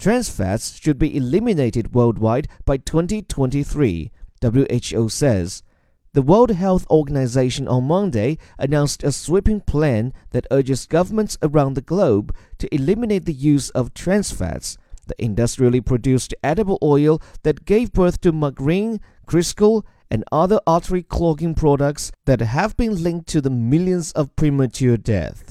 Trans 0.00 0.30
fats 0.30 0.80
should 0.80 0.98
be 0.98 1.14
eliminated 1.14 1.92
worldwide 1.92 2.48
by 2.64 2.78
2023, 2.78 4.10
WHO 4.40 5.08
says. 5.10 5.62
The 6.14 6.22
World 6.22 6.52
Health 6.52 6.86
Organization 6.88 7.68
on 7.68 7.84
Monday 7.84 8.38
announced 8.58 9.04
a 9.04 9.12
sweeping 9.12 9.60
plan 9.60 10.14
that 10.30 10.46
urges 10.50 10.86
governments 10.86 11.36
around 11.42 11.74
the 11.74 11.82
globe 11.82 12.34
to 12.56 12.74
eliminate 12.74 13.26
the 13.26 13.34
use 13.34 13.68
of 13.70 13.92
trans 13.92 14.30
fats, 14.30 14.78
the 15.06 15.22
industrially 15.22 15.82
produced 15.82 16.34
edible 16.42 16.78
oil 16.82 17.20
that 17.42 17.66
gave 17.66 17.92
birth 17.92 18.22
to 18.22 18.32
margarine, 18.32 19.00
Crisco, 19.26 19.82
and 20.10 20.24
other 20.32 20.60
artery 20.66 21.02
clogging 21.02 21.54
products 21.54 22.10
that 22.24 22.40
have 22.40 22.74
been 22.78 23.02
linked 23.02 23.28
to 23.28 23.42
the 23.42 23.50
millions 23.50 24.12
of 24.12 24.34
premature 24.34 24.96
deaths. 24.96 25.49